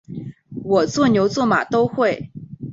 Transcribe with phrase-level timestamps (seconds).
[0.65, 2.31] 我做牛做马都会